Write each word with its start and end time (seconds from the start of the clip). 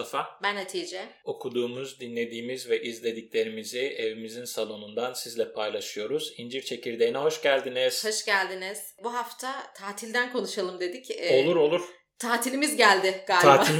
Mustafa. 0.00 0.38
Ben 0.42 0.56
Hatice. 0.56 1.08
Okuduğumuz, 1.24 2.00
dinlediğimiz 2.00 2.70
ve 2.70 2.82
izlediklerimizi 2.82 3.80
evimizin 3.80 4.44
salonundan 4.44 5.12
sizle 5.12 5.52
paylaşıyoruz. 5.52 6.32
İncir 6.36 6.62
Çekirdeğine 6.62 7.18
hoş 7.18 7.42
geldiniz. 7.42 8.04
Hoş 8.04 8.24
geldiniz. 8.24 8.94
Bu 9.04 9.14
hafta 9.14 9.72
tatilden 9.76 10.32
konuşalım 10.32 10.80
dedik. 10.80 11.10
Ee, 11.10 11.44
Olur 11.44 11.56
olur. 11.56 11.82
Tatilimiz 12.18 12.76
geldi 12.76 13.24
galiba. 13.26 13.56
Tatil 13.56 13.74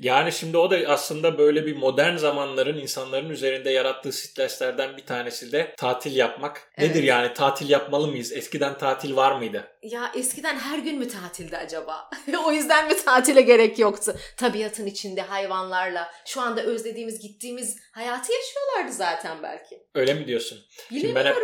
yani 0.00 0.32
şimdi 0.32 0.58
o 0.58 0.70
da 0.70 0.76
aslında 0.86 1.38
böyle 1.38 1.66
bir 1.66 1.76
modern 1.76 2.16
zamanların 2.16 2.78
insanların 2.78 3.30
üzerinde 3.30 3.70
yarattığı 3.70 4.12
streslerden 4.12 4.96
bir 4.96 5.06
tanesi 5.06 5.52
de 5.52 5.74
tatil 5.78 6.16
yapmak. 6.16 6.72
Evet. 6.76 6.90
Nedir 6.90 7.02
yani 7.02 7.34
tatil 7.34 7.70
yapmalı 7.70 8.08
mıyız? 8.08 8.32
Eskiden 8.32 8.78
tatil 8.78 9.16
var 9.16 9.36
mıydı? 9.36 9.68
Ya 9.84 10.12
eskiden 10.16 10.58
her 10.58 10.78
gün 10.78 10.98
mü 10.98 11.08
tatildi 11.08 11.56
acaba? 11.56 12.10
o 12.46 12.52
yüzden 12.52 12.88
mi 12.88 12.96
tatile 13.04 13.40
gerek 13.40 13.78
yoktu? 13.78 14.14
Tabiatın 14.36 14.86
içinde 14.86 15.22
hayvanlarla 15.22 16.10
şu 16.24 16.40
anda 16.40 16.62
özlediğimiz 16.62 17.20
gittiğimiz 17.20 17.78
hayatı 17.92 18.32
yaşıyorlardı 18.32 18.92
zaten 18.92 19.42
belki. 19.42 19.82
Öyle 19.94 20.14
mi 20.14 20.26
diyorsun? 20.26 20.58
Şimdi 20.88 21.14
ben 21.14 21.26
hep-. 21.26 21.34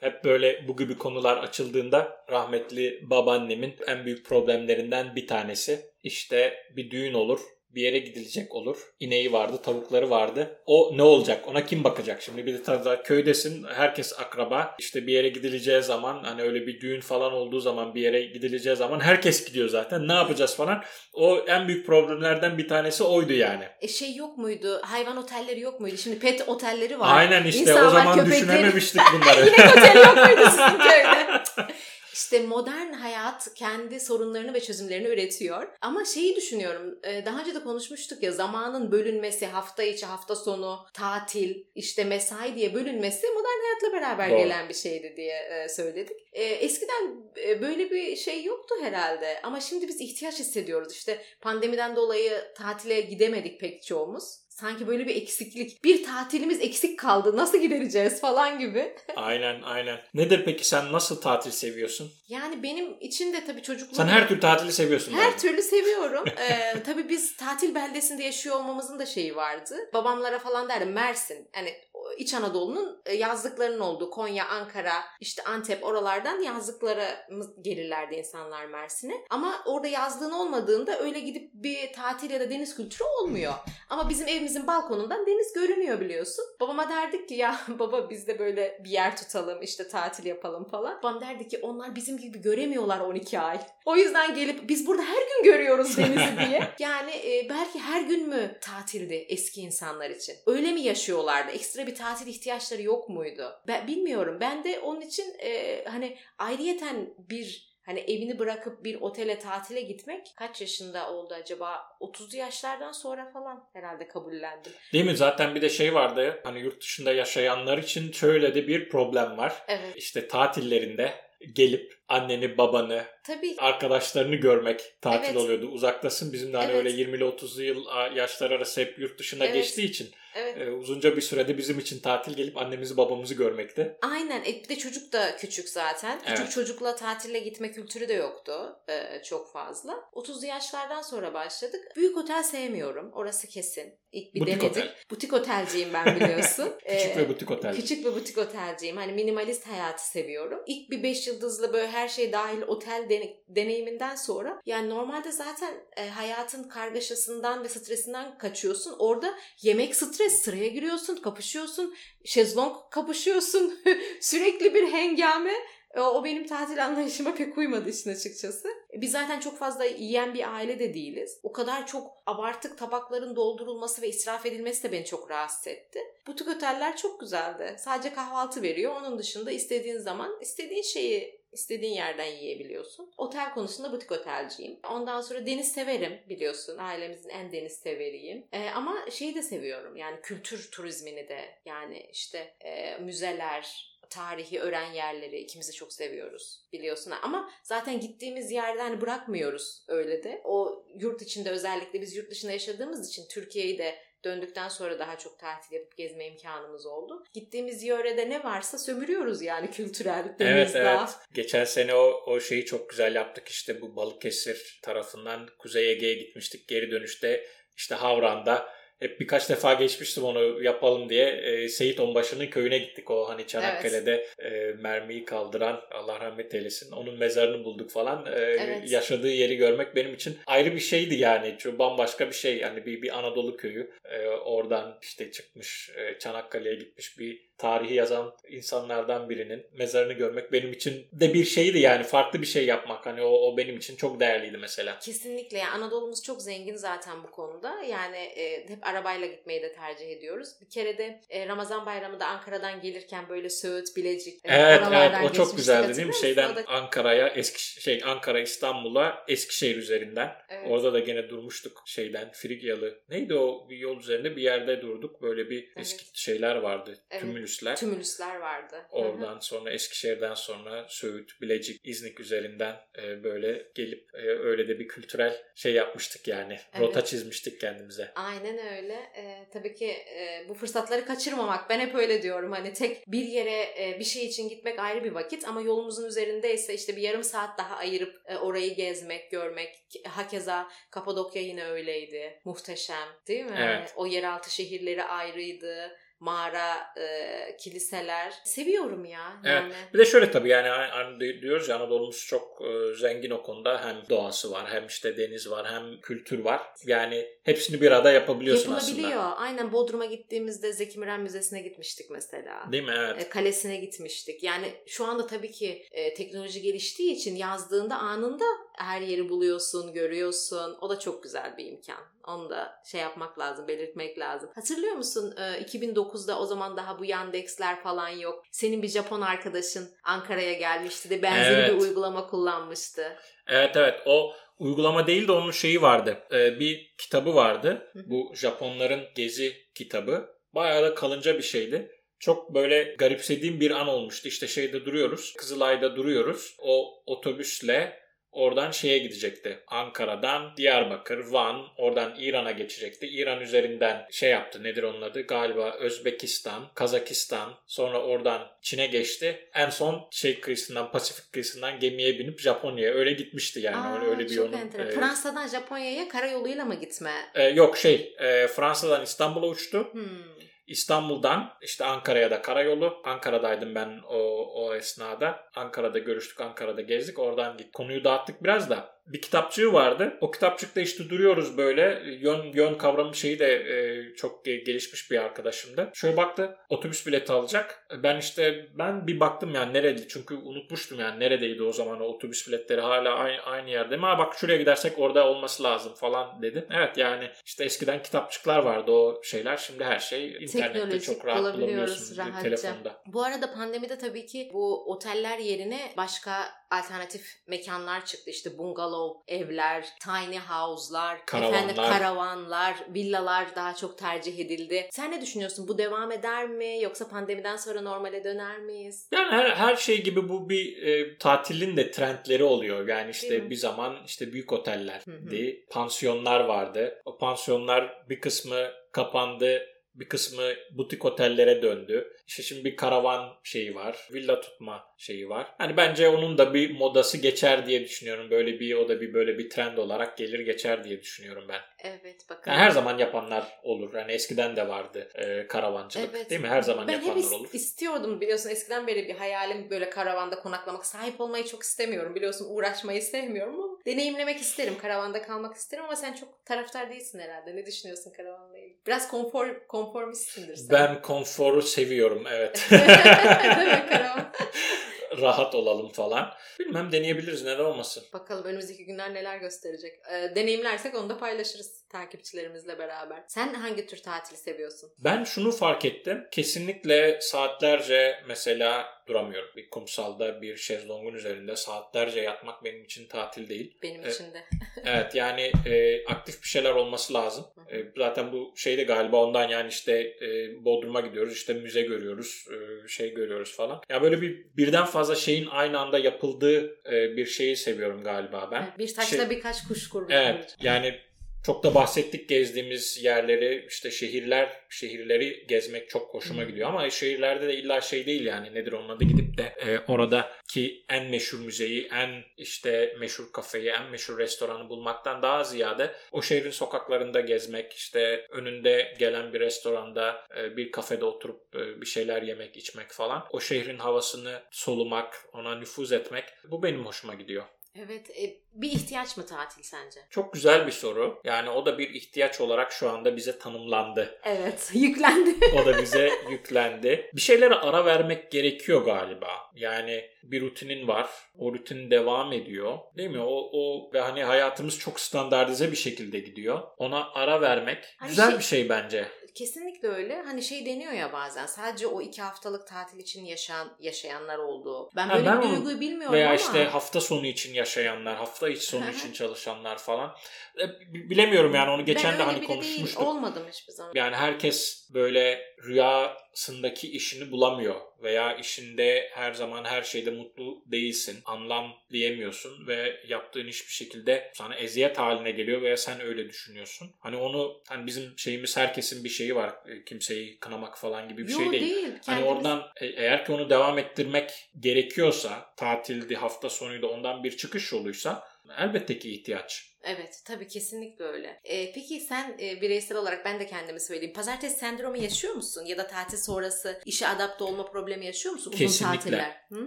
Hep 0.00 0.24
böyle 0.24 0.68
bu 0.68 0.76
gibi 0.76 0.98
konular 0.98 1.36
açıldığında 1.36 2.24
rahmetli 2.30 3.00
babaannemin 3.10 3.76
en 3.86 4.04
büyük 4.04 4.26
problemlerinden 4.26 5.16
bir 5.16 5.26
tanesi 5.26 5.80
işte 6.02 6.54
bir 6.76 6.90
düğün 6.90 7.14
olur. 7.14 7.40
Bir 7.74 7.82
yere 7.82 7.98
gidilecek 7.98 8.54
olur. 8.54 8.76
İneği 9.00 9.32
vardı, 9.32 9.56
tavukları 9.62 10.10
vardı. 10.10 10.60
O 10.66 10.92
ne 10.96 11.02
olacak? 11.02 11.48
Ona 11.48 11.66
kim 11.66 11.84
bakacak? 11.84 12.22
Şimdi 12.22 12.46
bir 12.46 12.54
de 12.54 12.62
tabii 12.62 13.02
köydesin. 13.02 13.64
Herkes 13.74 14.12
akraba. 14.20 14.74
İşte 14.78 15.06
bir 15.06 15.12
yere 15.12 15.28
gidileceği 15.28 15.82
zaman 15.82 16.22
hani 16.24 16.42
öyle 16.42 16.66
bir 16.66 16.80
düğün 16.80 17.00
falan 17.00 17.32
olduğu 17.32 17.60
zaman 17.60 17.94
bir 17.94 18.00
yere 18.00 18.22
gidileceği 18.22 18.76
zaman 18.76 19.00
herkes 19.00 19.44
gidiyor 19.46 19.68
zaten. 19.68 20.08
Ne 20.08 20.12
yapacağız 20.12 20.56
falan. 20.56 20.82
O 21.12 21.38
en 21.38 21.68
büyük 21.68 21.86
problemlerden 21.86 22.58
bir 22.58 22.68
tanesi 22.68 23.04
oydu 23.04 23.32
yani. 23.32 23.64
E 23.80 23.88
şey 23.88 24.14
yok 24.14 24.38
muydu? 24.38 24.80
Hayvan 24.82 25.16
otelleri 25.16 25.60
yok 25.60 25.80
muydu? 25.80 25.96
Şimdi 25.96 26.18
pet 26.18 26.48
otelleri 26.48 27.00
var. 27.00 27.18
Aynen 27.18 27.44
işte 27.44 27.60
İnsanlar 27.60 27.86
o 27.86 27.90
zaman 27.90 28.18
köpekleri- 28.18 28.26
düşünememiştik 28.32 29.00
bunları. 29.14 29.40
İnek 29.48 29.76
oteli 29.76 29.98
yok 29.98 30.16
muydu 30.16 30.50
sizin 30.50 30.78
köyde? 30.78 31.42
İşte 32.20 32.40
modern 32.46 32.92
hayat 32.92 33.54
kendi 33.54 34.00
sorunlarını 34.00 34.54
ve 34.54 34.60
çözümlerini 34.60 35.08
üretiyor. 35.08 35.68
Ama 35.80 36.04
şeyi 36.04 36.36
düşünüyorum, 36.36 36.98
e, 37.02 37.26
daha 37.26 37.40
önce 37.40 37.54
de 37.54 37.62
konuşmuştuk 37.62 38.22
ya 38.22 38.32
zamanın 38.32 38.92
bölünmesi, 38.92 39.46
hafta 39.46 39.82
içi, 39.82 40.06
hafta 40.06 40.36
sonu, 40.36 40.78
tatil, 40.94 41.64
işte 41.74 42.04
mesai 42.04 42.56
diye 42.56 42.74
bölünmesi 42.74 43.26
modern 43.26 43.60
hayatla 43.64 43.92
beraber 43.92 44.30
Doğru. 44.30 44.38
gelen 44.38 44.68
bir 44.68 44.74
şeydi 44.74 45.14
diye 45.16 45.36
e, 45.36 45.68
söyledik. 45.68 46.16
E, 46.32 46.44
Eskiden 46.44 47.32
böyle 47.60 47.90
bir 47.90 48.16
şey 48.16 48.44
yoktu 48.44 48.74
herhalde 48.82 49.40
ama 49.42 49.60
şimdi 49.60 49.88
biz 49.88 50.00
ihtiyaç 50.00 50.38
hissediyoruz. 50.38 50.92
İşte 50.92 51.22
pandemiden 51.40 51.96
dolayı 51.96 52.32
tatile 52.56 53.00
gidemedik 53.00 53.60
pek 53.60 53.82
çoğumuz. 53.82 54.49
Sanki 54.60 54.86
böyle 54.86 55.06
bir 55.06 55.16
eksiklik, 55.16 55.84
bir 55.84 56.04
tatilimiz 56.04 56.60
eksik 56.60 56.98
kaldı, 56.98 57.36
nasıl 57.36 57.58
gidereceğiz 57.58 58.20
falan 58.20 58.58
gibi. 58.58 58.96
aynen 59.16 59.62
aynen. 59.62 59.98
Nedir 60.14 60.42
peki 60.44 60.68
sen 60.68 60.92
nasıl 60.92 61.20
tatil 61.20 61.50
seviyorsun? 61.50 62.12
Yani 62.28 62.62
benim 62.62 62.96
için 63.00 63.32
de 63.32 63.44
tabii 63.44 63.62
çocukluğum... 63.62 63.96
Sen 63.96 64.06
her 64.06 64.28
tür 64.28 64.40
tatili 64.40 64.72
seviyorsun. 64.72 65.12
Her 65.12 65.32
bence. 65.32 65.48
türlü 65.48 65.62
seviyorum. 65.62 66.24
Ee, 66.40 66.82
tabii 66.82 67.08
biz 67.08 67.36
tatil 67.36 67.74
beldesinde 67.74 68.22
yaşıyor 68.22 68.56
olmamızın 68.56 68.98
da 68.98 69.06
şeyi 69.06 69.36
vardı. 69.36 69.74
Babamlara 69.94 70.38
falan 70.38 70.68
derdim 70.68 70.92
Mersin. 70.92 71.48
Hani 71.52 71.74
o 71.94 72.12
İç 72.12 72.34
Anadolu'nun 72.34 73.02
e, 73.06 73.14
yazlıklarının 73.14 73.80
olduğu 73.80 74.10
Konya, 74.10 74.46
Ankara, 74.48 74.92
işte 75.20 75.44
Antep 75.44 75.84
oralardan 75.84 76.40
yazlıklara 76.42 77.26
gelirlerdi 77.60 78.14
insanlar 78.14 78.66
Mersin'e. 78.66 79.14
Ama 79.30 79.62
orada 79.66 79.86
yazlığın 79.86 80.32
olmadığında 80.32 80.98
öyle 81.00 81.20
gidip 81.20 81.50
bir 81.54 81.92
tatil 81.92 82.30
ya 82.30 82.40
da 82.40 82.50
deniz 82.50 82.76
kültürü 82.76 83.04
olmuyor. 83.04 83.54
Ama 83.90 84.08
bizim 84.08 84.28
evimizin 84.28 84.66
balkonundan 84.66 85.26
deniz 85.26 85.52
görünüyor 85.52 86.00
biliyorsun. 86.00 86.44
Babama 86.60 86.88
derdik 86.88 87.28
ki 87.28 87.34
ya 87.34 87.60
baba 87.68 88.10
biz 88.10 88.26
de 88.26 88.38
böyle 88.38 88.80
bir 88.84 88.90
yer 88.90 89.16
tutalım 89.16 89.62
işte 89.62 89.88
tatil 89.88 90.26
yapalım 90.26 90.64
falan. 90.64 90.98
Babam 91.02 91.20
derdi 91.20 91.48
ki 91.48 91.58
onlar 91.62 91.94
bizim 91.94 92.18
gibi 92.18 92.40
göremiyorlar 92.42 93.00
12 93.00 93.40
ay. 93.40 93.58
O 93.84 93.96
yüzden 93.96 94.34
gelip 94.34 94.68
biz 94.68 94.86
burada 94.86 95.02
her 95.02 95.22
gün 95.22 95.44
görüyoruz 95.44 95.96
denizi 95.96 96.38
diye. 96.48 96.68
Yani 96.78 97.10
e, 97.10 97.46
belki 97.48 97.78
her 97.78 98.00
gün 98.00 98.28
mü 98.28 98.58
tatildi 98.60 99.14
eski 99.14 99.60
insanlar 99.60 100.10
için? 100.10 100.36
Öyle 100.46 100.72
mi 100.72 100.80
yaşıyorlardı? 100.80 101.50
Ekstra 101.50 101.86
bir 101.86 101.94
tatil 101.94 102.26
ihtiyaçları 102.26 102.82
yok 102.82 103.08
muydu? 103.08 103.52
Ben 103.66 103.86
bilmiyorum. 103.86 104.38
Ben 104.40 104.64
de 104.64 104.80
onun 104.80 105.00
için 105.00 105.34
e, 105.38 105.84
hani 105.84 106.16
ayrıyeten 106.38 107.14
bir 107.18 107.69
Hani 107.90 108.00
evini 108.00 108.38
bırakıp 108.38 108.84
bir 108.84 109.00
otele 109.00 109.38
tatile 109.38 109.80
gitmek 109.80 110.32
kaç 110.36 110.60
yaşında 110.60 111.12
oldu 111.12 111.34
acaba? 111.34 111.82
30'lu 112.00 112.36
yaşlardan 112.36 112.92
sonra 112.92 113.30
falan 113.32 113.68
herhalde 113.72 114.08
kabullendim. 114.08 114.72
Değil 114.92 115.04
mi? 115.04 115.16
Zaten 115.16 115.54
bir 115.54 115.62
de 115.62 115.68
şey 115.68 115.94
vardı. 115.94 116.40
Hani 116.44 116.60
yurt 116.60 116.80
dışında 116.80 117.12
yaşayanlar 117.12 117.78
için 117.78 118.12
şöyle 118.12 118.54
de 118.54 118.68
bir 118.68 118.88
problem 118.88 119.38
var. 119.38 119.62
Evet. 119.68 119.96
İşte 119.96 120.28
tatillerinde 120.28 121.14
gelip 121.52 121.99
anneni, 122.10 122.58
babanı, 122.58 123.04
Tabii 123.24 123.54
arkadaşlarını 123.58 124.36
görmek 124.36 124.94
tatil 125.02 125.24
Evet. 125.24 125.36
oluyordu. 125.36 125.66
Uzaktasın. 125.66 126.32
Bizim 126.32 126.52
de 126.52 126.56
hani 126.56 126.72
Evet. 126.72 126.76
öyle 126.76 126.90
20'li 126.90 127.24
30'lu 127.24 127.62
yıl 127.62 127.84
yaşlar 128.16 128.50
arası 128.50 128.80
hep 128.80 128.98
yurt 128.98 129.18
dışında 129.18 129.44
Evet. 129.44 129.54
geçtiği 129.54 129.84
için 129.90 130.10
evet. 130.34 130.58
e, 130.60 130.70
uzunca 130.70 131.16
bir 131.16 131.20
sürede 131.20 131.58
bizim 131.58 131.78
için 131.78 131.98
tatil 132.00 132.34
gelip 132.34 132.56
annemizi 132.56 132.96
babamızı 132.96 133.34
görmekti. 133.34 133.96
Aynen. 134.02 134.40
E, 134.40 134.46
bir 134.64 134.68
de 134.68 134.76
çocuk 134.76 135.12
da 135.12 135.36
küçük 135.36 135.68
zaten. 135.68 136.18
Küçük 136.18 136.38
Evet. 136.38 136.52
çocukla 136.52 136.96
tatile 136.96 137.38
gitme 137.38 137.72
kültürü 137.72 138.08
de 138.08 138.12
yoktu 138.14 138.76
e, 138.88 139.22
çok 139.22 139.52
fazla. 139.52 139.92
30'lu 140.12 140.46
yaşlardan 140.46 141.02
sonra 141.02 141.34
başladık. 141.34 141.80
Büyük 141.96 142.16
otel 142.16 142.42
sevmiyorum. 142.42 143.12
Orası 143.12 143.48
kesin. 143.48 144.00
İlk 144.12 144.34
bir 144.34 144.40
Butik 144.40 144.54
denedik. 144.60 144.70
otel. 144.70 144.94
Butik 145.10 145.32
otelciyim 145.32 145.88
ben 145.92 146.16
biliyorsun. 146.16 146.72
Küçük 146.88 147.16
E, 147.16 147.16
ve 147.16 147.28
butik 147.28 147.50
otel. 147.50 147.74
Küçük 147.76 148.04
ve 148.04 148.14
butik 148.14 148.38
otelciyim. 148.38 148.96
Hani 148.96 149.12
minimalist 149.12 149.66
hayatı 149.66 150.08
seviyorum. 150.08 150.62
İlk 150.66 150.90
bir 150.90 151.02
5 151.02 151.26
yıldızlı 151.26 151.72
böyle 151.72 151.86
her 152.00 152.08
şey 152.08 152.32
dahil 152.32 152.62
otel 152.62 153.06
dene- 153.10 153.36
deneyiminden 153.48 154.16
sonra 154.16 154.60
yani 154.66 154.88
normalde 154.90 155.32
zaten 155.32 155.74
e, 155.96 156.08
hayatın 156.08 156.62
kargaşasından 156.68 157.64
ve 157.64 157.68
stresinden 157.68 158.38
kaçıyorsun. 158.38 158.94
Orada 158.98 159.34
yemek 159.62 159.96
stres, 159.96 160.42
sıraya 160.42 160.68
giriyorsun, 160.68 161.16
kapışıyorsun, 161.16 161.94
şezlong 162.24 162.76
kapışıyorsun. 162.90 163.80
Sürekli 164.20 164.74
bir 164.74 164.92
hengame. 164.92 165.52
E, 165.94 166.00
O 166.00 166.24
benim 166.24 166.46
tatil 166.46 166.84
anlayışıma 166.84 167.34
pek 167.34 167.58
uymadı 167.58 167.90
işin 167.90 168.10
açıkçası. 168.10 168.68
E, 168.94 169.00
Biz 169.00 169.12
zaten 169.12 169.40
çok 169.40 169.58
fazla 169.58 169.84
yiyen 169.84 170.34
bir 170.34 170.54
aile 170.54 170.78
de 170.78 170.94
değiliz. 170.94 171.38
O 171.42 171.52
kadar 171.52 171.86
çok 171.86 172.10
abartık 172.26 172.78
tabakların 172.78 173.36
doldurulması 173.36 174.02
ve 174.02 174.08
israf 174.08 174.46
edilmesi 174.46 174.82
de 174.82 174.92
beni 174.92 175.04
çok 175.04 175.30
rahatsız 175.30 175.66
etti. 175.66 175.98
Butik 176.26 176.48
oteller 176.48 176.96
çok 176.96 177.20
güzeldi. 177.20 177.76
Sadece 177.78 178.12
kahvaltı 178.12 178.62
veriyor. 178.62 178.96
Onun 178.96 179.18
dışında 179.18 179.50
istediğin 179.50 179.98
zaman 179.98 180.38
istediğin 180.40 180.82
şeyi 180.82 181.39
istediğin 181.52 181.94
yerden 181.94 182.26
yiyebiliyorsun. 182.26 183.12
Otel 183.18 183.54
konusunda 183.54 183.92
butik 183.92 184.12
otelciyim. 184.12 184.80
Ondan 184.90 185.20
sonra 185.20 185.46
deniz 185.46 185.72
severim 185.72 186.20
biliyorsun. 186.28 186.78
Ailemizin 186.78 187.28
en 187.28 187.52
deniz 187.52 187.72
severiyim. 187.72 188.46
Ee, 188.52 188.70
ama 188.70 189.10
şeyi 189.10 189.34
de 189.34 189.42
seviyorum. 189.42 189.96
Yani 189.96 190.20
kültür 190.22 190.70
turizmini 190.70 191.28
de. 191.28 191.60
Yani 191.64 192.08
işte 192.12 192.54
e, 192.60 192.98
müzeler, 192.98 193.90
tarihi 194.10 194.60
öğren 194.60 194.92
yerleri 194.92 195.38
ikimiz 195.38 195.68
de 195.68 195.72
çok 195.72 195.92
seviyoruz 195.92 196.60
biliyorsun. 196.72 197.12
Ama 197.22 197.50
zaten 197.62 198.00
gittiğimiz 198.00 198.50
yerden 198.50 198.88
hani 198.88 199.00
bırakmıyoruz 199.00 199.84
öyle 199.88 200.24
de. 200.24 200.40
O 200.44 200.84
yurt 200.94 201.22
içinde 201.22 201.50
özellikle 201.50 202.00
biz 202.00 202.16
yurt 202.16 202.30
dışında 202.30 202.52
yaşadığımız 202.52 203.08
için 203.08 203.24
Türkiye'yi 203.28 203.78
de 203.78 203.98
döndükten 204.24 204.68
sonra 204.68 204.98
daha 204.98 205.18
çok 205.18 205.38
tatil 205.38 205.76
yapıp 205.76 205.96
gezme 205.96 206.26
imkanımız 206.26 206.86
oldu. 206.86 207.24
Gittiğimiz 207.32 207.82
yörede 207.82 208.30
ne 208.30 208.44
varsa 208.44 208.78
sömürüyoruz 208.78 209.42
yani 209.42 209.70
kültürel 209.72 210.24
deniz, 210.38 210.50
Evet 210.50 210.76
evet. 210.76 211.08
Geçen 211.34 211.64
sene 211.64 211.94
o, 211.94 212.22
o 212.26 212.40
şeyi 212.40 212.64
çok 212.64 212.90
güzel 212.90 213.14
yaptık 213.14 213.48
işte 213.48 213.80
bu 213.80 213.96
Balıkesir 213.96 214.80
tarafından 214.82 215.48
Kuzey 215.58 215.90
Ege'ye 215.90 216.14
gitmiştik. 216.14 216.68
Geri 216.68 216.90
dönüşte 216.90 217.46
işte 217.76 217.94
Havran'da 217.94 218.79
hep 219.00 219.20
birkaç 219.20 219.48
defa 219.50 219.74
geçmiştim 219.74 220.24
onu 220.24 220.62
yapalım 220.62 221.08
diye. 221.08 221.26
E, 221.26 221.68
Seyit 221.68 222.00
Onbaşı'nın 222.00 222.46
köyüne 222.46 222.78
gittik. 222.78 223.10
O 223.10 223.28
hani 223.28 223.46
Çanakkale'de 223.46 224.26
e, 224.38 224.50
mermiyi 224.80 225.24
kaldıran 225.24 225.80
Allah 225.90 226.20
rahmet 226.20 226.54
eylesin. 226.54 226.92
Onun 226.92 227.18
mezarını 227.18 227.64
bulduk 227.64 227.90
falan. 227.90 228.26
E, 228.26 228.30
Evet. 228.60 228.90
Yaşadığı 228.90 229.30
yeri 229.30 229.56
görmek 229.56 229.96
benim 229.96 230.14
için 230.14 230.38
ayrı 230.46 230.74
bir 230.74 230.80
şeydi 230.80 231.14
yani. 231.14 231.56
Çünkü 231.58 231.78
bambaşka 231.78 232.28
bir 232.28 232.34
şey. 232.34 232.56
Yani 232.58 232.86
bir, 232.86 233.02
bir 233.02 233.18
Anadolu 233.18 233.56
köyü. 233.56 233.90
E, 234.04 234.26
oradan 234.26 234.98
işte 235.02 235.30
çıkmış 235.30 235.90
e, 235.96 236.18
Çanakkale'ye 236.18 236.74
gitmiş 236.74 237.18
bir 237.18 237.49
tarihi 237.60 237.94
yazan 237.94 238.34
insanlardan 238.48 239.30
birinin 239.30 239.66
mezarını 239.72 240.12
görmek 240.12 240.52
benim 240.52 240.72
için 240.72 241.06
de 241.12 241.34
bir 241.34 241.44
şeydi 241.44 241.78
yani 241.78 242.04
farklı 242.04 242.40
bir 242.40 242.46
şey 242.46 242.66
yapmak 242.66 243.06
hani 243.06 243.22
o, 243.22 243.30
o 243.30 243.56
benim 243.56 243.76
için 243.76 243.96
çok 243.96 244.20
değerliydi 244.20 244.58
mesela. 244.58 244.98
Kesinlikle 244.98 245.58
yani 245.58 245.70
Anadolu'muz 245.70 246.22
çok 246.22 246.42
zengin 246.42 246.76
zaten 246.76 247.22
bu 247.22 247.30
konuda 247.30 247.82
yani 247.82 248.16
e, 248.16 248.68
hep 248.68 248.86
arabayla 248.86 249.26
gitmeyi 249.26 249.62
de 249.62 249.72
tercih 249.72 250.10
ediyoruz. 250.10 250.48
Bir 250.60 250.70
kere 250.70 250.98
de 250.98 251.20
e, 251.30 251.46
Ramazan 251.46 251.86
bayramında 251.86 252.26
Ankara'dan 252.26 252.80
gelirken 252.80 253.28
böyle 253.28 253.50
Söğüt, 253.50 253.96
Bilecik 253.96 254.44
e, 254.44 254.54
Evet 254.54 254.82
evet 254.92 255.12
o 255.24 255.32
çok 255.32 255.56
güzeldi 255.56 255.96
değil 255.96 256.08
mi? 256.08 256.14
Şeyden 256.14 256.56
da... 256.56 256.64
Ankara'ya 256.66 257.28
eski 257.28 257.82
şey 257.82 258.00
Ankara 258.04 258.40
İstanbul'a 258.40 259.24
Eskişehir 259.28 259.76
üzerinden. 259.76 260.32
Evet. 260.48 260.66
Orada 260.70 260.92
da 260.92 260.98
gene 260.98 261.28
durmuştuk 261.28 261.82
şeyden 261.86 262.30
Frigyalı. 262.32 263.00
Neydi 263.08 263.34
o 263.34 263.70
bir 263.70 263.78
yol 263.78 263.98
üzerinde 264.00 264.36
bir 264.36 264.42
yerde 264.42 264.82
durduk. 264.82 265.22
Böyle 265.22 265.50
bir 265.50 265.62
evet. 265.62 265.76
eski 265.76 266.20
şeyler 266.22 266.56
vardı. 266.56 266.98
Evet. 267.10 267.22
Tümülüsler. 267.50 267.76
Tümülüsler 267.76 268.36
vardı. 268.36 268.86
Oradan 268.90 269.32
Hı-hı. 269.32 269.42
sonra 269.42 269.70
Eskişehir'den 269.70 270.34
sonra 270.34 270.86
Söğüt, 270.88 271.40
Bilecik, 271.40 271.80
İznik 271.84 272.20
üzerinden 272.20 272.76
e, 272.98 273.24
böyle 273.24 273.66
gelip 273.74 274.14
e, 274.14 274.18
öyle 274.28 274.68
de 274.68 274.78
bir 274.78 274.88
kültürel 274.88 275.42
şey 275.54 275.72
yapmıştık 275.72 276.28
yani. 276.28 276.58
Evet. 276.72 276.80
Rota 276.80 277.04
çizmiştik 277.04 277.60
kendimize. 277.60 278.12
Aynen 278.14 278.58
öyle. 278.76 278.94
E, 278.94 279.48
tabii 279.52 279.74
ki 279.74 279.86
e, 279.90 280.46
bu 280.48 280.54
fırsatları 280.54 281.04
kaçırmamak. 281.04 281.70
Ben 281.70 281.80
hep 281.80 281.94
öyle 281.94 282.22
diyorum. 282.22 282.52
Hani 282.52 282.72
tek 282.72 283.04
bir 283.06 283.24
yere 283.24 283.60
e, 283.60 283.96
bir 283.98 284.04
şey 284.04 284.26
için 284.26 284.48
gitmek 284.48 284.78
ayrı 284.78 285.04
bir 285.04 285.12
vakit 285.12 285.48
ama 285.48 285.60
yolumuzun 285.60 286.08
üzerindeyse 286.08 286.74
işte 286.74 286.96
bir 286.96 287.02
yarım 287.02 287.24
saat 287.24 287.58
daha 287.58 287.76
ayırıp 287.76 288.16
e, 288.26 288.36
orayı 288.36 288.74
gezmek, 288.74 289.30
görmek. 289.30 289.76
Hakeza 290.08 290.68
Kapadokya 290.90 291.42
yine 291.42 291.64
öyleydi. 291.64 292.40
Muhteşem 292.44 293.08
değil 293.28 293.44
mi? 293.44 293.56
Evet. 293.58 293.92
O 293.96 294.06
yeraltı 294.06 294.54
şehirleri 294.54 295.04
ayrıydı 295.04 295.98
mağara, 296.20 296.76
e, 296.96 297.56
kiliseler. 297.56 298.34
Seviyorum 298.44 299.04
ya. 299.04 299.40
Yani. 299.44 299.72
Evet. 299.74 299.94
Bir 299.94 299.98
de 299.98 300.04
şöyle 300.04 300.30
tabii 300.30 300.48
yani 300.48 300.68
hani 300.68 301.42
diyoruz 301.42 301.68
ya 301.68 301.76
Anadolu'muz 301.76 302.26
çok 302.26 302.62
e, 302.62 302.94
zengin 302.94 303.30
o 303.30 303.42
konuda. 303.42 303.84
Hem 303.84 303.96
doğası 304.10 304.50
var, 304.50 304.70
hem 304.70 304.86
işte 304.86 305.16
deniz 305.16 305.50
var, 305.50 305.66
hem 305.72 306.00
kültür 306.00 306.38
var. 306.38 306.60
Yani 306.86 307.26
hepsini 307.44 307.80
bir 307.80 307.90
arada 307.92 308.12
yapabiliyorsun 308.12 308.72
aslında. 308.72 309.00
Yapılabiliyor. 309.00 309.32
Aynen 309.36 309.72
Bodrum'a 309.72 310.04
gittiğimizde 310.04 310.72
Zeki 310.72 310.98
Müren 310.98 311.20
Müzesi'ne 311.20 311.62
gitmiştik 311.62 312.10
mesela. 312.10 312.72
Değil 312.72 312.84
mi? 312.84 312.94
Evet. 312.98 313.22
E, 313.24 313.28
kalesine 313.28 313.76
gitmiştik. 313.76 314.42
Yani 314.42 314.74
şu 314.86 315.04
anda 315.04 315.26
tabii 315.26 315.50
ki 315.50 315.86
e, 315.90 316.14
teknoloji 316.14 316.62
geliştiği 316.62 317.12
için 317.12 317.36
yazdığında 317.36 317.96
anında 317.96 318.44
her 318.84 319.00
yeri 319.00 319.28
buluyorsun, 319.28 319.92
görüyorsun. 319.92 320.76
O 320.80 320.90
da 320.90 320.98
çok 320.98 321.22
güzel 321.22 321.56
bir 321.58 321.66
imkan. 321.66 322.04
Onu 322.26 322.50
da 322.50 322.80
şey 322.90 323.00
yapmak 323.00 323.38
lazım, 323.38 323.68
belirtmek 323.68 324.18
lazım. 324.18 324.50
Hatırlıyor 324.54 324.94
musun 324.94 325.34
2009'da 325.36 326.32
e, 326.32 326.34
o 326.34 326.46
zaman 326.46 326.76
daha 326.76 326.98
bu 326.98 327.04
Yandex'ler 327.04 327.82
falan 327.82 328.08
yok. 328.08 328.44
Senin 328.50 328.82
bir 328.82 328.88
Japon 328.88 329.20
arkadaşın 329.20 329.90
Ankara'ya 330.04 330.52
gelmişti 330.52 331.10
de 331.10 331.22
benzeri 331.22 331.54
evet. 331.54 331.74
bir 331.74 331.80
uygulama 331.80 332.26
kullanmıştı. 332.26 333.16
Evet 333.46 333.76
evet 333.76 334.00
o 334.06 334.32
uygulama 334.58 335.06
değil 335.06 335.28
de 335.28 335.32
onun 335.32 335.50
şeyi 335.50 335.82
vardı. 335.82 336.18
Ee, 336.32 336.60
bir 336.60 336.94
kitabı 336.98 337.34
vardı. 337.34 337.92
Bu 337.94 338.32
Japonların 338.34 339.00
gezi 339.14 339.56
kitabı. 339.74 340.28
Bayağı 340.54 340.82
da 340.82 340.94
kalınca 340.94 341.38
bir 341.38 341.42
şeydi. 341.42 341.90
Çok 342.18 342.54
böyle 342.54 342.94
garipsediğim 342.98 343.60
bir 343.60 343.70
an 343.70 343.88
olmuştu. 343.88 344.28
İşte 344.28 344.46
şeyde 344.46 344.84
duruyoruz. 344.84 345.34
Kızılay'da 345.38 345.96
duruyoruz. 345.96 346.56
O 346.58 347.02
otobüsle 347.06 347.99
Oradan 348.32 348.70
şeye 348.70 348.98
gidecekti. 348.98 349.58
Ankara'dan 349.66 350.56
Diyarbakır, 350.56 351.18
Van, 351.18 351.66
oradan 351.76 352.14
İran'a 352.18 352.50
geçecekti. 352.50 353.06
İran 353.06 353.40
üzerinden 353.40 354.06
şey 354.10 354.30
yaptı. 354.30 354.62
Nedir 354.62 354.82
onun 354.82 355.02
adı? 355.02 355.22
Galiba 355.22 355.70
Özbekistan, 355.70 356.62
Kazakistan. 356.74 357.54
Sonra 357.66 358.02
oradan 358.02 358.48
Çin'e 358.62 358.86
geçti. 358.86 359.48
En 359.54 359.70
son 359.70 360.08
şey 360.10 360.40
kıyısından, 360.40 360.92
Pasifik 360.92 361.32
kıyısından 361.32 361.80
gemiye 361.80 362.18
binip 362.18 362.40
Japonya'ya 362.40 362.94
öyle 362.94 363.12
gitmişti 363.12 363.60
yani. 363.60 363.76
Aa, 363.76 364.10
öyle 364.10 364.24
bir 364.24 364.34
yolun. 364.34 364.52
E, 364.52 364.90
Fransa'dan 364.90 365.48
Japonya'ya 365.48 366.08
karayoluyla 366.08 366.64
mı 366.64 366.74
gitme? 366.74 367.12
E, 367.34 367.42
yok 367.42 367.78
şey, 367.78 368.14
e, 368.18 368.46
Fransa'dan 368.46 369.02
İstanbul'a 369.02 369.46
uçtu. 369.46 369.88
Hmm. 369.92 370.40
İstanbul'dan 370.70 371.52
işte 371.62 371.84
Ankara'ya 371.84 372.30
da 372.30 372.42
karayolu. 372.42 373.02
Ankara'daydım 373.04 373.74
ben 373.74 374.00
o, 374.08 374.18
o 374.54 374.74
esnada. 374.74 375.40
Ankara'da 375.54 375.98
görüştük, 375.98 376.40
Ankara'da 376.40 376.80
gezdik. 376.80 377.18
Oradan 377.18 377.56
git. 377.56 377.72
Konuyu 377.72 378.04
dağıttık 378.04 378.42
biraz 378.42 378.70
da 378.70 378.99
bir 379.12 379.20
kitapçığı 379.20 379.72
vardı. 379.72 380.18
O 380.20 380.30
kitapçıkta 380.30 380.80
işte 380.80 381.10
duruyoruz 381.10 381.56
böyle. 381.56 382.02
Yön, 382.20 382.52
yön 382.54 382.74
kavramı 382.74 383.14
şeyi 383.14 383.38
de 383.38 383.54
e, 383.54 384.14
çok 384.14 384.44
gelişmiş 384.44 385.10
bir 385.10 385.18
arkadaşımdı. 385.18 385.90
Şöyle 385.94 386.16
baktı 386.16 386.56
otobüs 386.68 387.06
bileti 387.06 387.32
alacak. 387.32 387.86
Ben 388.02 388.18
işte 388.18 388.68
ben 388.78 389.06
bir 389.06 389.20
baktım 389.20 389.54
yani 389.54 389.74
nerede 389.74 390.08
çünkü 390.08 390.34
unutmuştum 390.34 391.00
yani 391.00 391.20
neredeydi 391.20 391.62
o 391.62 391.72
zaman 391.72 392.00
o 392.00 392.04
otobüs 392.04 392.48
biletleri 392.48 392.80
hala 392.80 393.14
aynı, 393.14 393.40
aynı 393.42 393.70
yerde 393.70 393.96
mi? 393.96 394.02
Ha 394.02 394.18
bak 394.18 394.34
şuraya 394.34 394.58
gidersek 394.58 394.98
orada 394.98 395.28
olması 395.28 395.62
lazım 395.62 395.94
falan 395.94 396.42
dedim. 396.42 396.66
Evet 396.70 396.96
yani 396.96 397.30
işte 397.44 397.64
eskiden 397.64 398.02
kitapçıklar 398.02 398.58
vardı 398.58 398.92
o 398.92 399.22
şeyler. 399.22 399.56
Şimdi 399.56 399.84
her 399.84 399.98
şey 399.98 400.36
internette 400.40 401.00
çok 401.00 401.26
rahat 401.26 401.54
bulabiliyorsun 401.54 402.16
rahatça. 402.16 402.42
telefonda. 402.42 403.02
Bu 403.06 403.22
arada 403.22 403.52
pandemide 403.54 403.98
tabii 403.98 404.26
ki 404.26 404.50
bu 404.52 404.92
oteller 404.92 405.38
yerine 405.38 405.92
başka 405.96 406.59
alternatif 406.70 407.26
mekanlar 407.46 408.04
çıktı. 408.04 408.30
İşte 408.30 408.58
bungalov 408.58 409.14
evler, 409.28 409.88
tiny 410.04 410.38
house'lar, 410.38 411.26
karavanlar. 411.26 411.58
efendim 411.58 411.76
karavanlar, 411.76 412.76
villalar 412.94 413.56
daha 413.56 413.74
çok 413.74 413.98
tercih 413.98 414.38
edildi. 414.38 414.88
Sen 414.90 415.10
ne 415.10 415.20
düşünüyorsun? 415.20 415.68
Bu 415.68 415.78
devam 415.78 416.12
eder 416.12 416.48
mi 416.48 416.80
yoksa 416.82 417.08
pandemiden 417.08 417.56
sonra 417.56 417.80
normale 417.80 418.24
döner 418.24 418.58
miyiz? 418.58 419.08
Yani 419.12 419.30
her, 419.30 419.50
her 419.50 419.76
şey 419.76 420.02
gibi 420.02 420.28
bu 420.28 420.48
bir 420.48 420.82
e, 420.82 421.18
tatilin 421.18 421.76
de 421.76 421.90
trendleri 421.90 422.44
oluyor. 422.44 422.88
Yani 422.88 423.10
işte 423.10 423.50
bir 423.50 423.56
zaman 423.56 423.96
işte 424.06 424.32
büyük 424.32 424.52
otellerdi, 424.52 425.66
pansiyonlar 425.70 426.40
vardı. 426.40 427.02
O 427.04 427.18
pansiyonlar 427.18 428.08
bir 428.08 428.20
kısmı 428.20 428.70
kapandı 428.92 429.62
bir 429.94 430.08
kısmı 430.08 430.42
butik 430.70 431.04
otellere 431.04 431.62
döndü. 431.62 432.16
İşte 432.26 432.42
şimdi 432.42 432.64
bir 432.64 432.76
karavan 432.76 433.28
şeyi 433.42 433.74
var. 433.74 434.08
Villa 434.12 434.40
tutma 434.40 434.84
şeyi 434.98 435.28
var. 435.28 435.46
Hani 435.58 435.76
bence 435.76 436.08
onun 436.08 436.38
da 436.38 436.54
bir 436.54 436.78
modası 436.78 437.18
geçer 437.18 437.66
diye 437.66 437.84
düşünüyorum. 437.84 438.30
Böyle 438.30 438.60
bir 438.60 438.74
o 438.74 438.88
da 438.88 439.00
bir 439.00 439.14
böyle 439.14 439.38
bir 439.38 439.50
trend 439.50 439.78
olarak 439.78 440.18
gelir 440.18 440.40
geçer 440.40 440.84
diye 440.84 441.00
düşünüyorum 441.00 441.44
ben. 441.48 441.60
Evet 441.84 442.30
bakalım. 442.30 442.58
Yani 442.58 442.66
her 442.66 442.70
zaman 442.70 442.98
yapanlar 442.98 443.60
olur. 443.62 443.94
Hani 443.94 444.12
eskiden 444.12 444.56
de 444.56 444.68
vardı 444.68 445.08
e, 445.14 445.46
karavancılık. 445.46 446.10
Evet. 446.14 446.30
Değil 446.30 446.40
mi? 446.40 446.48
Her 446.48 446.62
zaman 446.62 446.88
ben 446.88 446.92
yapanlar 446.92 447.16
hep 447.16 447.32
olur. 447.32 447.48
istiyordum 447.52 448.20
biliyorsun 448.20 448.50
eskiden 448.50 448.86
beri 448.86 449.08
bir 449.08 449.14
hayalim 449.14 449.70
böyle 449.70 449.90
karavanda 449.90 450.38
konaklamak. 450.38 450.86
Sahip 450.86 451.20
olmayı 451.20 451.44
çok 451.44 451.62
istemiyorum. 451.62 452.14
Biliyorsun 452.14 452.46
uğraşmayı 452.50 453.02
sevmiyorum 453.02 453.60
ama 453.60 453.69
deneyimlemek 453.86 454.40
isterim. 454.40 454.78
Karavanda 454.78 455.22
kalmak 455.22 455.56
isterim 455.56 455.84
ama 455.84 455.96
sen 455.96 456.12
çok 456.12 456.44
taraftar 456.44 456.90
değilsin 456.90 457.18
herhalde. 457.18 457.56
Ne 457.56 457.66
düşünüyorsun 457.66 458.12
karavanla 458.12 458.58
ilgili? 458.58 458.78
Biraz 458.86 459.08
konfor 459.08 459.66
konformistsindir 459.68 460.56
sen. 460.56 460.70
Ben 460.70 461.02
konforu 461.02 461.62
seviyorum 461.62 462.24
evet. 462.30 462.66
Değil 462.70 462.82
mi 462.82 463.86
karavan? 463.90 464.32
rahat 465.20 465.54
olalım 465.54 465.92
falan. 465.92 466.32
Bilmem 466.58 466.92
deneyebiliriz 466.92 467.44
neden 467.44 467.64
olmasın. 467.64 468.04
Bakalım 468.12 468.44
önümüzdeki 468.44 468.84
günler 468.84 469.14
neler 469.14 469.36
gösterecek. 469.36 469.98
Ee, 470.12 470.34
deneyimlersek 470.34 470.94
onu 470.94 471.08
da 471.08 471.18
paylaşırız 471.18 471.84
takipçilerimizle 471.88 472.78
beraber. 472.78 473.24
Sen 473.28 473.54
hangi 473.54 473.86
tür 473.86 474.02
tatili 474.02 474.38
seviyorsun? 474.38 474.90
Ben 474.98 475.24
şunu 475.24 475.52
fark 475.52 475.84
ettim. 475.84 476.26
Kesinlikle 476.30 477.20
saatlerce 477.20 478.22
mesela 478.28 478.99
duramıyorum. 479.10 479.48
Bir 479.56 479.70
kumsalda 479.70 480.42
bir 480.42 480.56
şezlongun 480.56 481.14
üzerinde 481.14 481.56
saatlerce 481.56 482.20
yatmak 482.20 482.64
benim 482.64 482.84
için 482.84 483.08
tatil 483.08 483.48
değil. 483.48 483.76
Benim 483.82 484.04
ee, 484.04 484.10
için 484.10 484.24
de. 484.24 484.44
evet 484.84 485.14
yani 485.14 485.52
e, 485.66 486.04
aktif 486.04 486.42
bir 486.42 486.48
şeyler 486.48 486.74
olması 486.74 487.14
lazım. 487.14 487.46
E, 487.72 487.84
zaten 487.96 488.32
bu 488.32 488.52
şey 488.56 488.78
de 488.78 488.82
galiba 488.82 489.24
ondan 489.24 489.48
yani 489.48 489.68
işte 489.68 489.92
e, 490.20 490.64
Bodrum'a 490.64 491.00
gidiyoruz 491.00 491.32
işte 491.32 491.54
müze 491.54 491.82
görüyoruz 491.82 492.46
e, 492.50 492.88
şey 492.88 493.14
görüyoruz 493.14 493.56
falan. 493.56 493.82
Ya 493.88 494.02
böyle 494.02 494.22
bir 494.22 494.46
birden 494.56 494.84
fazla 494.84 495.14
şeyin 495.14 495.46
aynı 495.46 495.78
anda 495.78 495.98
yapıldığı 495.98 496.78
e, 496.92 497.16
bir 497.16 497.26
şeyi 497.26 497.56
seviyorum 497.56 498.04
galiba 498.04 498.48
ben. 498.52 498.74
Bir 498.78 498.94
taşla 498.94 499.16
şey, 499.16 499.30
birkaç 499.30 499.68
kuş 499.68 499.88
kurmuş. 499.88 500.14
Evet 500.14 500.56
yani 500.60 501.00
çok 501.42 501.64
da 501.64 501.74
bahsettik 501.74 502.28
gezdiğimiz 502.28 503.04
yerleri 503.04 503.66
işte 503.68 503.90
şehirler 503.90 504.60
şehirleri 504.68 505.46
gezmek 505.48 505.90
çok 505.90 506.14
hoşuma 506.14 506.44
gidiyor 506.44 506.68
ama 506.68 506.90
şehirlerde 506.90 507.48
de 507.48 507.56
illa 507.56 507.80
şey 507.80 508.06
değil 508.06 508.24
yani 508.24 508.54
nedir 508.54 508.72
onun 508.72 508.88
adı 508.88 509.04
gidip 509.04 509.38
de 509.38 509.42
e, 509.42 509.78
oradaki 509.78 510.84
en 510.88 511.10
meşhur 511.10 511.38
müzeyi 511.38 511.88
en 511.92 512.10
işte 512.36 512.96
meşhur 513.00 513.32
kafeyi 513.32 513.68
en 513.68 513.90
meşhur 513.90 514.18
restoranı 514.18 514.68
bulmaktan 514.68 515.22
daha 515.22 515.44
ziyade 515.44 515.94
o 516.12 516.22
şehrin 516.22 516.50
sokaklarında 516.50 517.20
gezmek 517.20 517.72
işte 517.72 518.26
önünde 518.30 518.94
gelen 518.98 519.32
bir 519.32 519.40
restoranda 519.40 520.26
e, 520.36 520.56
bir 520.56 520.72
kafede 520.72 521.04
oturup 521.04 521.56
e, 521.56 521.80
bir 521.80 521.86
şeyler 521.86 522.22
yemek 522.22 522.56
içmek 522.56 522.90
falan 522.90 523.26
o 523.32 523.40
şehrin 523.40 523.78
havasını 523.78 524.42
solumak 524.50 525.24
ona 525.32 525.54
nüfuz 525.54 525.92
etmek 525.92 526.24
bu 526.50 526.62
benim 526.62 526.86
hoşuma 526.86 527.14
gidiyor. 527.14 527.44
Evet. 527.74 528.10
E, 528.10 528.36
bir 528.54 528.70
ihtiyaç 528.70 529.16
mı 529.16 529.26
tatil 529.26 529.62
sence? 529.62 530.00
Çok 530.10 530.32
güzel 530.32 530.66
bir 530.66 530.72
soru. 530.72 531.20
Yani 531.24 531.50
o 531.50 531.66
da 531.66 531.78
bir 531.78 531.90
ihtiyaç 531.94 532.40
olarak 532.40 532.72
şu 532.72 532.90
anda 532.90 533.16
bize 533.16 533.38
tanımlandı. 533.38 534.18
Evet. 534.24 534.70
Yüklendi. 534.74 535.30
o 535.62 535.66
da 535.66 535.82
bize 535.82 536.10
yüklendi. 536.30 537.10
Bir 537.14 537.20
şeylere 537.20 537.54
ara 537.54 537.84
vermek 537.84 538.30
gerekiyor 538.30 538.84
galiba. 538.84 539.28
Yani 539.54 540.10
bir 540.22 540.40
rutinin 540.40 540.88
var. 540.88 541.08
O 541.38 541.52
rutin 541.54 541.90
devam 541.90 542.32
ediyor. 542.32 542.78
Değil 542.96 543.10
mi? 543.10 543.20
O, 543.20 543.50
o 543.52 543.90
ve 543.94 544.00
hani 544.00 544.24
hayatımız 544.24 544.78
çok 544.78 545.00
standartize 545.00 545.70
bir 545.72 545.76
şekilde 545.76 546.18
gidiyor. 546.18 546.62
Ona 546.78 547.08
ara 547.14 547.40
vermek 547.40 547.84
Hani 547.98 548.08
güzel 548.08 548.28
şey- 548.30 548.38
bir 548.38 548.44
şey 548.44 548.68
bence. 548.68 549.06
Kesinlikle 549.34 549.88
öyle. 549.88 550.22
Hani 550.22 550.42
şey 550.42 550.66
deniyor 550.66 550.92
ya 550.92 551.12
bazen 551.12 551.46
sadece 551.46 551.86
o 551.86 552.00
iki 552.02 552.22
haftalık 552.22 552.66
tatil 552.68 552.98
için 552.98 553.24
yaşayan 553.24 553.68
yaşayanlar 553.80 554.38
olduğu. 554.38 554.90
Ben 554.96 555.08
Ha, 555.08 555.14
böyle 555.16 555.26
ben 555.26 555.42
bir 555.42 555.48
duyguyu 555.48 555.80
bilmiyorum 555.80 556.14
Veya 556.14 556.26
ama. 556.26 556.34
işte 556.36 556.64
hafta 556.64 557.00
sonu 557.00 557.26
için 557.26 557.54
yaşayanlar, 557.54 558.16
hafta 558.16 558.39
içi 558.48 558.66
sonu 558.66 558.84
Hı 558.84 558.88
hı. 558.90 558.96
için 558.96 559.12
çalışanlar 559.12 559.78
falan. 559.78 560.16
E, 560.60 560.68
bi- 560.94 561.10
Bilemiyorum 561.10 561.54
yani 561.54 561.70
onu 561.70 561.84
geçen 561.84 562.12
ben 562.12 562.18
de 562.18 562.22
hani 562.22 562.46
konuşmuştuk. 562.46 563.00
Değil, 563.00 563.10
olmadım 563.10 563.46
hiçbir 563.52 563.72
zaman. 563.72 563.92
Yani 563.94 564.16
herkes 564.16 564.88
böyle 564.94 565.42
rüyasındaki 565.66 566.90
işini 566.90 567.30
bulamıyor 567.30 567.80
veya 568.02 568.36
işinde 568.36 569.10
her 569.12 569.32
zaman 569.32 569.64
her 569.64 569.82
şeyde 569.82 570.10
mutlu 570.10 570.62
değilsin, 570.66 571.22
anlamlayamıyorsun 571.24 572.66
ve 572.66 573.00
yaptığın 573.08 573.46
hiçbir 573.48 573.72
şekilde 573.72 574.30
sana 574.34 574.54
eziyet 574.54 574.98
haline 574.98 575.30
geliyor 575.30 575.62
veya 575.62 575.76
sen 575.76 576.00
öyle 576.00 576.28
düşünüyorsun. 576.28 576.94
Hani 577.00 577.16
onu 577.16 577.62
hani 577.68 577.86
bizim 577.86 578.18
şeyimiz 578.18 578.56
herkesin 578.56 579.04
bir 579.04 579.08
şeyi 579.08 579.34
var. 579.34 579.50
E, 579.68 579.84
Kimseyi 579.84 580.38
kınamak 580.38 580.78
falan 580.78 581.08
gibi 581.08 581.26
bir 581.26 581.32
Yo, 581.32 581.38
şey 581.38 581.50
değil. 581.52 581.62
değil. 581.62 581.88
Hani 582.06 582.20
Kendimiz- 582.20 582.26
oradan 582.36 582.62
e- 582.80 582.86
eğer 582.86 583.24
ki 583.24 583.32
onu 583.32 583.50
devam 583.50 583.78
ettirmek 583.78 584.30
gerekiyorsa, 584.60 585.54
tatildi, 585.56 586.14
hafta 586.16 586.50
sonuydu 586.50 586.86
ondan 586.88 587.24
bir 587.24 587.36
çıkış 587.36 587.72
yoluysa 587.72 588.29
elbette 588.58 588.98
ki 588.98 589.14
ihtiyaç. 589.14 589.69
Evet 589.84 590.22
tabii 590.24 590.48
kesinlikle 590.48 591.04
öyle. 591.04 591.40
Ee, 591.44 591.72
peki 591.72 592.00
sen 592.00 592.36
e, 592.42 592.60
bireysel 592.60 592.98
olarak 592.98 593.24
ben 593.24 593.40
de 593.40 593.46
kendimi 593.46 593.80
söyleyeyim. 593.80 594.12
Pazartesi 594.14 594.58
sendromu 594.58 594.96
yaşıyor 594.96 595.34
musun? 595.34 595.64
Ya 595.66 595.78
da 595.78 595.86
tatil 595.86 596.18
sonrası 596.18 596.80
işe 596.84 597.08
adapte 597.08 597.44
olma 597.44 597.66
problemi 597.70 598.06
yaşıyor 598.06 598.34
musun? 598.34 598.50
Uzun 598.52 598.58
Kesinlikle. 598.66 598.98
tatiller. 598.98 599.36
Hı? 599.52 599.66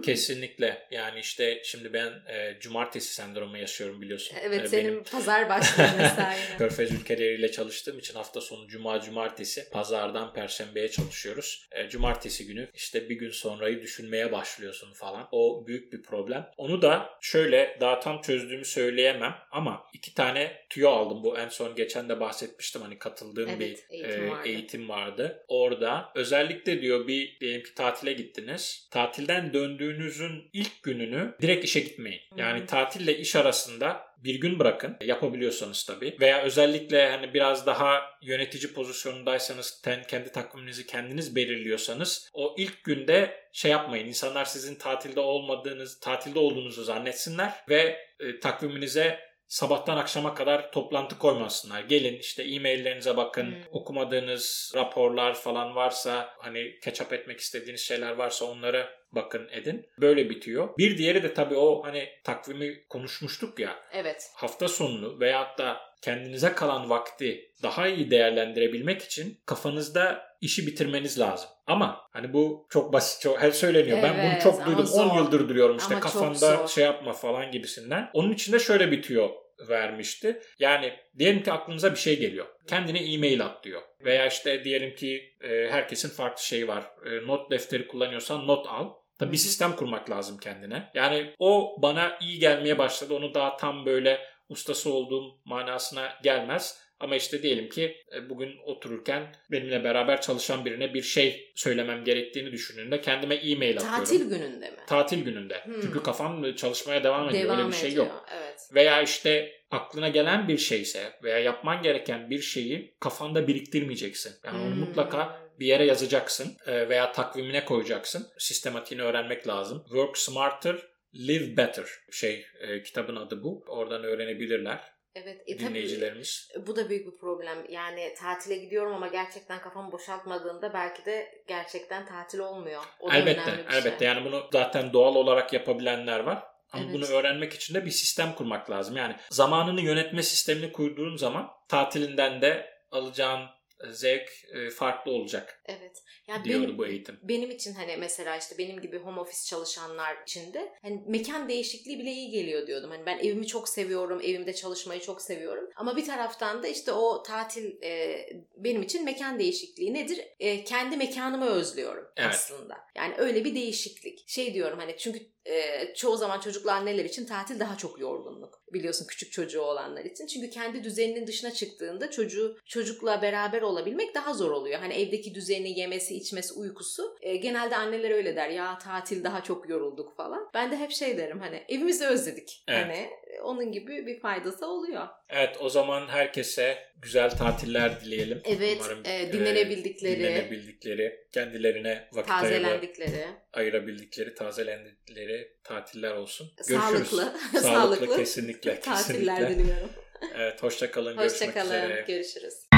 Kesinlikle. 0.00 0.86
Yani 0.90 1.20
işte 1.20 1.62
şimdi 1.64 1.92
ben 1.92 2.12
e, 2.28 2.56
cumartesi 2.60 3.14
sendromu 3.14 3.58
yaşıyorum 3.58 4.02
biliyorsun. 4.02 4.36
Evet 4.42 4.64
E, 4.64 4.68
senin 4.68 4.84
benim 4.92 5.04
pazar 5.04 5.48
başlıyor 5.48 5.90
mesai. 5.98 6.36
Körfez 6.58 6.92
ülkeleriyle 6.92 7.50
çalıştığım 7.50 7.98
için 7.98 8.14
hafta 8.14 8.40
sonu 8.40 8.68
cuma 8.68 9.00
cumartesi 9.00 9.70
pazardan 9.70 10.32
perşembeye 10.32 10.88
çalışıyoruz. 10.90 11.68
E, 11.72 11.88
cumartesi 11.88 12.46
günü 12.46 12.68
işte 12.74 13.08
bir 13.08 13.14
gün 13.16 13.30
sonrayı 13.30 13.82
düşünmeye 13.82 14.32
başlıyorsun 14.32 14.92
falan. 14.92 15.28
O 15.32 15.66
büyük 15.66 15.92
bir 15.92 16.02
problem. 16.02 16.50
Onu 16.56 16.82
da 16.82 17.10
şöyle 17.20 17.76
daha 17.80 18.00
tam 18.00 18.22
çözdüğümü 18.22 18.64
söyleyemem 18.64 19.34
ama 19.50 19.84
iki 20.04 20.14
tane 20.14 20.52
tüyo 20.70 20.90
aldım. 20.90 21.22
Bu 21.22 21.38
en 21.38 21.48
son 21.48 21.74
geçen 21.74 22.08
de 22.08 22.20
bahsetmiştim 22.20 22.82
hani 22.82 22.98
katıldığım 22.98 23.48
Evet, 23.48 23.60
bir 23.90 23.96
eğitim 23.96 24.24
e, 24.24 24.30
vardı. 24.30 24.48
eğitim 24.48 24.88
vardı. 24.88 25.44
Orada 25.48 26.12
özellikle 26.14 26.82
diyor 26.82 27.06
bir 27.06 27.40
diyelim 27.40 27.62
ki 27.62 27.74
tatile 27.74 28.12
gittiniz. 28.12 28.88
Tatilden 28.90 29.52
döndüğünüzün 29.52 30.50
ilk 30.52 30.82
gününü 30.82 31.34
direkt 31.42 31.64
işe 31.64 31.80
gitmeyin. 31.80 32.20
Yani 32.36 32.60
Hı. 32.60 32.66
tatille 32.66 33.18
iş 33.18 33.36
arasında 33.36 34.14
bir 34.24 34.34
gün 34.34 34.58
bırakın. 34.58 34.96
Yapabiliyorsanız 35.00 35.84
tabii. 35.84 36.16
Veya 36.20 36.42
özellikle 36.42 37.10
hani 37.10 37.34
biraz 37.34 37.66
daha 37.66 38.02
yönetici 38.22 38.72
pozisyonundaysanız 38.72 39.80
ten, 39.82 40.02
kendi 40.02 40.32
takviminizi 40.32 40.86
kendiniz 40.86 41.36
belirliyorsanız 41.36 42.30
o 42.34 42.54
ilk 42.58 42.84
günde 42.84 43.44
şey 43.52 43.70
yapmayın. 43.70 44.06
İnsanlar 44.06 44.44
sizin 44.44 44.74
tatilde 44.74 45.20
olmadığınız, 45.20 46.00
tatilde 46.00 46.38
olduğunuzu 46.38 46.84
zannetsinler 46.84 47.52
ve 47.68 47.98
e, 48.20 48.40
takviminize 48.40 49.33
sabahtan 49.48 49.96
akşama 49.96 50.34
kadar 50.34 50.72
toplantı 50.72 51.18
koymasınlar. 51.18 51.82
Gelin 51.82 52.18
işte 52.18 52.42
e-maillerinize 52.42 53.16
bakın. 53.16 53.46
Hmm. 53.46 53.62
Okumadığınız 53.70 54.72
raporlar 54.74 55.34
falan 55.34 55.74
varsa 55.74 56.34
hani 56.38 56.78
up 57.02 57.12
etmek 57.12 57.40
istediğiniz 57.40 57.80
şeyler 57.80 58.12
varsa 58.12 58.44
onlara 58.44 58.88
bakın 59.12 59.48
edin. 59.52 59.86
Böyle 60.00 60.30
bitiyor. 60.30 60.68
Bir 60.78 60.98
diğeri 60.98 61.22
de 61.22 61.34
tabii 61.34 61.56
o 61.56 61.84
hani 61.84 62.08
takvimi 62.24 62.84
konuşmuştuk 62.88 63.58
ya 63.58 63.76
Evet. 63.92 64.30
hafta 64.34 64.68
sonunu 64.68 65.20
veyahut 65.20 65.58
da 65.58 65.80
kendinize 66.02 66.52
kalan 66.52 66.90
vakti 66.90 67.50
daha 67.62 67.88
iyi 67.88 68.10
değerlendirebilmek 68.10 69.02
için 69.02 69.40
kafanızda 69.46 70.33
işi 70.44 70.66
bitirmeniz 70.66 71.20
lazım. 71.20 71.50
Ama 71.66 72.00
hani 72.12 72.32
bu 72.32 72.66
çok 72.70 72.92
basit, 72.92 73.22
çok 73.22 73.42
her 73.42 73.50
söyleniyor. 73.50 74.02
ben 74.02 74.14
bunu 74.14 74.22
Evet, 74.32 74.42
çok 74.42 74.66
duydum. 74.66 74.86
zor. 74.86 75.06
10 75.06 75.16
yıldır 75.16 75.48
duruyorum 75.48 75.76
işte 75.76 75.94
Ama 75.94 76.00
kafanda 76.00 76.66
şey 76.66 76.84
yapma 76.84 77.12
falan 77.12 77.50
gibisinden. 77.50 78.10
Onun 78.12 78.32
için 78.32 78.52
de 78.52 78.58
şöyle 78.58 78.90
bitiyor 78.90 79.30
vermişti. 79.68 80.40
Yani 80.58 80.92
diyelim 81.18 81.42
ki 81.42 81.52
aklınıza 81.52 81.90
bir 81.90 81.98
şey 81.98 82.18
geliyor. 82.18 82.46
Kendine 82.66 83.12
e-mail 83.12 83.44
at 83.44 83.64
diyor. 83.64 83.82
Veya 84.04 84.26
işte 84.26 84.64
diyelim 84.64 84.94
ki 84.94 85.22
e, 85.40 85.48
herkesin 85.70 86.08
farklı 86.08 86.42
şeyi 86.44 86.68
var. 86.68 86.84
E, 87.06 87.26
not 87.26 87.50
defteri 87.50 87.88
kullanıyorsan 87.88 88.46
not 88.46 88.66
al. 88.66 88.90
Tabii 89.18 89.32
bir 89.32 89.36
sistem 89.36 89.76
kurmak 89.76 90.10
lazım 90.10 90.38
kendine. 90.38 90.90
Yani 90.94 91.34
o 91.38 91.76
bana 91.82 92.18
iyi 92.20 92.38
gelmeye 92.38 92.78
başladı. 92.78 93.14
Onu 93.14 93.34
daha 93.34 93.56
tam 93.56 93.86
böyle 93.86 94.20
ustası 94.48 94.92
olduğum 94.92 95.40
manasına 95.44 96.12
gelmez. 96.22 96.78
Ama 97.04 97.16
işte 97.16 97.42
diyelim 97.42 97.68
ki 97.68 97.96
e, 98.16 98.30
bugün 98.30 98.58
otururken 98.64 99.32
benimle 99.50 99.84
beraber 99.84 100.20
çalışan 100.20 100.64
birine 100.64 100.94
bir 100.94 101.02
şey 101.02 101.52
söylemem 101.56 102.04
gerektiğini 102.04 102.52
düşündüğümde 102.52 103.00
kendime 103.00 103.34
e-mail 103.34 103.76
atıyorum. 103.76 103.98
Tatil 103.98 104.28
gününde 104.28 104.70
mi? 104.70 104.76
Tatil 104.86 105.24
gününde. 105.24 105.64
Hmm. 105.64 105.80
Çünkü 105.82 106.02
kafam 106.02 106.54
çalışmaya 106.54 107.04
devam 107.04 107.28
ediyor. 107.28 107.44
Devam 107.44 107.58
Öyle 107.58 107.68
bir 107.68 107.74
şey 107.74 107.88
ediyor. 107.88 108.06
yok. 108.06 108.26
Evet. 108.36 108.60
Veya 108.74 109.02
işte 109.02 109.52
aklına 109.70 110.08
gelen 110.08 110.48
bir 110.48 110.58
şeyse 110.58 111.12
veya 111.22 111.38
yapman 111.38 111.82
gereken 111.82 112.30
bir 112.30 112.40
şeyi 112.40 112.94
kafanda 113.00 113.46
biriktirmeyeceksin. 113.48 114.32
Yani 114.44 114.58
onu 114.62 114.70
Hmm. 114.74 114.80
mutlaka 114.80 115.40
bir 115.60 115.66
yere 115.66 115.84
yazacaksın 115.84 116.56
e, 116.66 116.88
veya 116.88 117.12
takvimine 117.12 117.64
koyacaksın. 117.64 118.26
Sistematiğini 118.38 119.02
öğrenmek 119.04 119.48
lazım. 119.48 119.82
Work 119.88 120.18
smarter, 120.18 120.76
live 121.14 121.56
better 121.56 121.86
şey 122.10 122.46
e, 122.60 122.82
kitabın 122.82 123.16
adı 123.16 123.42
bu. 123.42 123.64
Oradan 123.68 124.04
öğrenebilirler 124.04 124.80
Evet. 125.14 125.42
E, 125.46 125.56
tabii, 125.56 125.68
dinleyicilerimiz. 125.68 126.50
bu 126.66 126.76
da 126.76 126.90
büyük 126.90 127.06
bir 127.06 127.18
problem. 127.18 127.66
Yani 127.68 128.14
tatile 128.18 128.56
gidiyorum 128.56 128.94
ama 128.94 129.08
gerçekten 129.08 129.60
kafamı 129.60 129.92
boşaltmadığımda 129.92 130.74
belki 130.74 131.04
de 131.04 131.44
gerçekten 131.48 132.06
tatil 132.06 132.38
olmuyor. 132.38 132.82
O 133.00 133.12
elbette, 133.12 133.52
bir 133.52 133.74
elbette. 133.74 133.98
şey. 133.98 134.08
Yani 134.08 134.24
bunu 134.24 134.48
zaten 134.52 134.92
doğal 134.92 135.14
olarak 135.14 135.52
yapabilenler 135.52 136.20
var. 136.20 136.42
Ama 136.72 136.82
Evet. 136.84 136.94
bunu 136.94 137.06
öğrenmek 137.06 137.52
için 137.52 137.74
de 137.74 137.84
bir 137.86 137.90
sistem 137.90 138.34
kurmak 138.34 138.70
lazım. 138.70 138.96
Yani 138.96 139.16
zamanını 139.30 139.80
yönetme 139.80 140.22
sistemini 140.22 140.72
kurduğun 140.72 141.16
zaman 141.16 141.50
tatilinden 141.68 142.42
de 142.42 142.70
alacağın 142.90 143.40
e, 143.40 143.53
zevk 143.90 144.30
e, 144.52 144.70
farklı 144.70 145.10
olacak 145.12 145.62
Evet. 145.66 146.02
Ya 146.28 146.44
diyordu 146.44 146.64
benim, 146.64 146.78
bu 146.78 146.86
eğitim. 146.86 147.18
benim 147.22 147.50
için 147.50 147.74
hani 147.74 147.96
mesela 147.96 148.36
işte 148.36 148.58
benim 148.58 148.80
gibi 148.80 148.98
home 148.98 149.20
office 149.20 149.44
çalışanlar 149.46 150.22
için 150.22 150.52
de 150.52 150.72
hani 150.82 151.02
mekan 151.06 151.48
değişikliği 151.48 151.98
bile 151.98 152.10
iyi 152.10 152.30
geliyor 152.30 152.66
diyordum. 152.66 152.90
Hani 152.90 153.06
ben 153.06 153.18
evimi 153.18 153.46
çok 153.46 153.68
seviyorum, 153.68 154.20
evimde 154.20 154.52
çalışmayı 154.54 155.00
çok 155.00 155.22
seviyorum. 155.22 155.70
Ama 155.76 155.96
bir 155.96 156.04
taraftan 156.04 156.62
da 156.62 156.68
işte 156.68 156.92
o 156.92 157.22
tatil 157.22 157.82
e, 157.82 158.26
benim 158.56 158.82
için 158.82 159.04
mekan 159.04 159.38
değişikliği 159.38 159.94
nedir? 159.94 160.20
E, 160.40 160.64
kendi 160.64 160.96
mekanımı 160.96 161.46
özlüyorum 161.46 162.04
Evet. 162.16 162.30
aslında. 162.34 162.76
Yani 162.96 163.14
öyle 163.18 163.44
bir 163.44 163.54
değişiklik. 163.54 164.28
Şey 164.28 164.54
diyorum 164.54 164.78
hani 164.78 164.96
çünkü 164.98 165.34
e, 165.46 165.94
çoğu 165.94 166.16
zaman 166.16 166.40
çocuklu 166.40 166.70
anneler 166.70 167.04
için 167.04 167.26
tatil 167.26 167.60
daha 167.60 167.76
çok 167.76 168.00
yorgunluk. 168.00 168.62
Biliyorsun 168.72 169.06
küçük 169.06 169.32
çocuğu 169.32 169.60
olanlar 169.62 170.04
için. 170.04 170.26
Çünkü 170.26 170.50
kendi 170.50 170.84
düzeninin 170.84 171.26
dışına 171.26 171.50
çıktığında 171.54 172.10
çocuğu 172.10 172.58
çocukla 172.66 173.22
beraber 173.22 173.62
olabilmek 173.64 174.14
daha 174.14 174.34
zor 174.34 174.50
oluyor. 174.50 174.78
Hani 174.80 174.94
evdeki 174.94 175.34
düzeni, 175.34 175.78
yemesi, 175.78 176.16
içmesi, 176.16 176.54
uykusu. 176.54 177.16
E, 177.20 177.36
genelde 177.36 177.76
anneler 177.76 178.10
öyle 178.10 178.36
der. 178.36 178.48
Ya 178.48 178.78
tatil 178.78 179.24
daha 179.24 179.42
çok 179.42 179.68
yorulduk 179.68 180.16
falan. 180.16 180.50
Ben 180.54 180.70
de 180.70 180.76
hep 180.76 180.90
şey 180.90 181.18
derim 181.18 181.40
hani 181.40 181.64
evimizi 181.68 182.06
özledik. 182.06 182.64
Evet. 182.68 182.80
Hani 182.86 183.10
e, 183.36 183.40
onun 183.40 183.72
gibi 183.72 184.06
bir 184.06 184.20
faydası 184.20 184.66
oluyor. 184.66 185.06
Evet 185.28 185.56
o 185.60 185.68
zaman 185.68 186.08
herkese 186.08 186.78
güzel 186.96 187.30
tatiller 187.30 188.00
dileyelim. 188.00 188.40
Evet, 188.44 188.76
Umarım, 188.80 189.02
e, 189.04 189.22
e, 189.22 189.32
dinlenebildikleri, 189.32 190.18
dinlenebildikleri, 190.18 191.26
kendilerine 191.32 192.08
vakit 192.12 192.28
tazelendikleri, 192.28 193.26
ayırabildikleri, 193.52 194.34
tazelendikleri 194.34 195.56
tatiller 195.64 196.12
olsun. 196.12 196.50
Görüşürüz. 196.68 197.08
sağlıklı, 197.08 197.32
Sağlıklı, 197.52 197.60
sağlıklı 197.62 198.16
kesinlikle. 198.16 198.80
tatiller 198.80 199.36
kesinlikle. 199.36 199.64
diliyorum. 199.64 199.90
Evet 200.34 200.62
hoşça 200.62 200.90
kalın. 200.90 201.16
Görüşmek 201.16 201.48
Hoşçakalın. 201.48 201.66
üzere. 201.68 202.04
Görüşürüz. 202.08 202.73